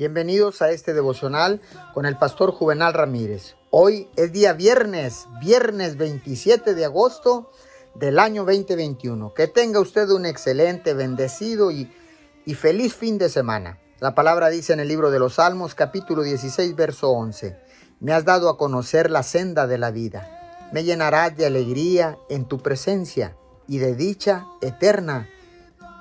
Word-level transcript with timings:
Bienvenidos 0.00 0.62
a 0.62 0.70
este 0.70 0.94
devocional 0.94 1.60
con 1.92 2.06
el 2.06 2.16
pastor 2.16 2.52
Juvenal 2.52 2.94
Ramírez. 2.94 3.56
Hoy 3.68 4.08
es 4.16 4.32
día 4.32 4.54
viernes, 4.54 5.26
viernes 5.42 5.98
27 5.98 6.74
de 6.74 6.86
agosto 6.86 7.50
del 7.94 8.18
año 8.18 8.46
2021. 8.46 9.34
Que 9.34 9.46
tenga 9.46 9.78
usted 9.78 10.08
un 10.08 10.24
excelente, 10.24 10.94
bendecido 10.94 11.70
y, 11.70 11.92
y 12.46 12.54
feliz 12.54 12.94
fin 12.94 13.18
de 13.18 13.28
semana. 13.28 13.78
La 13.98 14.14
palabra 14.14 14.48
dice 14.48 14.72
en 14.72 14.80
el 14.80 14.88
libro 14.88 15.10
de 15.10 15.18
los 15.18 15.34
Salmos 15.34 15.74
capítulo 15.74 16.22
16 16.22 16.74
verso 16.76 17.10
11. 17.10 17.58
Me 18.00 18.14
has 18.14 18.24
dado 18.24 18.48
a 18.48 18.56
conocer 18.56 19.10
la 19.10 19.22
senda 19.22 19.66
de 19.66 19.76
la 19.76 19.90
vida. 19.90 20.70
Me 20.72 20.82
llenarás 20.82 21.36
de 21.36 21.44
alegría 21.44 22.16
en 22.30 22.46
tu 22.46 22.56
presencia 22.56 23.36
y 23.68 23.76
de 23.76 23.94
dicha 23.94 24.46
eterna 24.62 25.28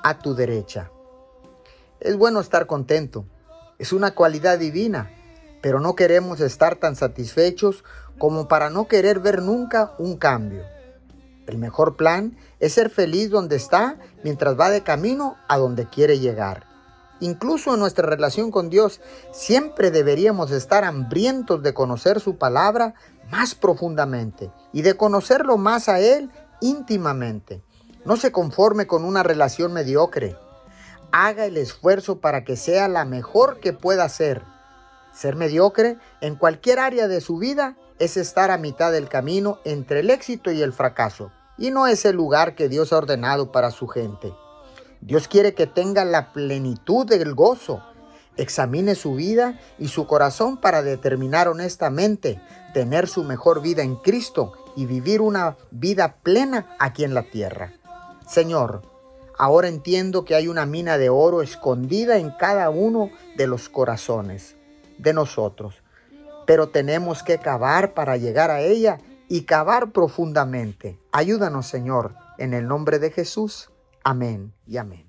a 0.05 0.19
tu 0.19 0.35
derecha. 0.35 0.89
Es 1.99 2.15
bueno 2.15 2.39
estar 2.39 2.65
contento 2.65 3.25
es 3.79 3.93
una 3.93 4.11
cualidad 4.11 4.59
divina, 4.59 5.09
pero 5.61 5.79
no 5.79 5.95
queremos 5.95 6.41
estar 6.41 6.75
tan 6.75 6.95
satisfechos 6.95 7.85
como 8.17 8.47
para 8.49 8.69
no 8.69 8.87
querer 8.87 9.19
ver 9.19 9.41
nunca 9.41 9.93
un 9.97 10.17
cambio. 10.17 10.63
El 11.47 11.57
mejor 11.57 11.95
plan 11.95 12.37
es 12.59 12.73
ser 12.73 12.89
feliz 12.89 13.29
donde 13.29 13.55
está 13.55 13.97
mientras 14.23 14.59
va 14.59 14.69
de 14.69 14.83
camino 14.83 15.37
a 15.47 15.57
donde 15.57 15.87
quiere 15.87 16.19
llegar. 16.19 16.67
Incluso 17.21 17.73
en 17.73 17.79
nuestra 17.79 18.07
relación 18.07 18.51
con 18.51 18.69
Dios 18.69 19.01
siempre 19.31 19.91
deberíamos 19.91 20.51
estar 20.51 20.83
hambrientos 20.83 21.63
de 21.63 21.73
conocer 21.73 22.19
su 22.19 22.37
palabra 22.37 22.93
más 23.31 23.55
profundamente 23.55 24.51
y 24.73 24.83
de 24.83 24.95
conocerlo 24.95 25.57
más 25.57 25.89
a 25.89 25.99
Él 25.99 26.29
íntimamente. 26.61 27.63
No 28.05 28.17
se 28.17 28.31
conforme 28.31 28.87
con 28.87 29.03
una 29.03 29.23
relación 29.23 29.73
mediocre 29.73 30.35
haga 31.11 31.45
el 31.45 31.57
esfuerzo 31.57 32.19
para 32.19 32.43
que 32.43 32.55
sea 32.55 32.87
la 32.87 33.05
mejor 33.05 33.59
que 33.59 33.73
pueda 33.73 34.07
ser. 34.09 34.43
Ser 35.13 35.35
mediocre 35.35 35.97
en 36.21 36.35
cualquier 36.35 36.79
área 36.79 37.07
de 37.07 37.21
su 37.21 37.37
vida 37.37 37.75
es 37.99 38.17
estar 38.17 38.51
a 38.51 38.57
mitad 38.57 38.91
del 38.91 39.09
camino 39.09 39.59
entre 39.65 39.99
el 39.99 40.09
éxito 40.09 40.51
y 40.51 40.61
el 40.61 40.73
fracaso, 40.73 41.31
y 41.57 41.71
no 41.71 41.87
es 41.87 42.05
el 42.05 42.15
lugar 42.15 42.55
que 42.55 42.69
Dios 42.69 42.93
ha 42.93 42.97
ordenado 42.97 43.51
para 43.51 43.71
su 43.71 43.87
gente. 43.87 44.33
Dios 45.01 45.27
quiere 45.27 45.53
que 45.53 45.67
tenga 45.67 46.05
la 46.05 46.33
plenitud 46.33 47.05
del 47.05 47.33
gozo. 47.33 47.83
Examine 48.37 48.95
su 48.95 49.15
vida 49.15 49.59
y 49.77 49.89
su 49.89 50.07
corazón 50.07 50.57
para 50.57 50.81
determinar 50.81 51.47
honestamente 51.47 52.41
tener 52.73 53.07
su 53.07 53.23
mejor 53.23 53.61
vida 53.61 53.81
en 53.81 53.95
Cristo 53.95 54.53
y 54.75 54.85
vivir 54.85 55.21
una 55.21 55.57
vida 55.71 56.15
plena 56.23 56.75
aquí 56.79 57.03
en 57.03 57.13
la 57.13 57.23
tierra. 57.23 57.73
Señor, 58.27 58.81
Ahora 59.39 59.69
entiendo 59.69 60.25
que 60.25 60.35
hay 60.35 60.49
una 60.49 60.65
mina 60.65 60.97
de 60.97 61.09
oro 61.09 61.41
escondida 61.41 62.17
en 62.17 62.29
cada 62.31 62.69
uno 62.69 63.09
de 63.37 63.47
los 63.47 63.69
corazones 63.69 64.57
de 64.97 65.13
nosotros. 65.13 65.81
Pero 66.45 66.67
tenemos 66.67 67.23
que 67.23 67.37
cavar 67.37 67.93
para 67.93 68.17
llegar 68.17 68.51
a 68.51 68.59
ella 68.59 68.99
y 69.29 69.43
cavar 69.43 69.93
profundamente. 69.93 70.99
Ayúdanos, 71.13 71.67
Señor, 71.67 72.15
en 72.37 72.53
el 72.53 72.67
nombre 72.67 72.99
de 72.99 73.11
Jesús. 73.11 73.71
Amén 74.03 74.51
y 74.67 74.75
amén. 74.75 75.08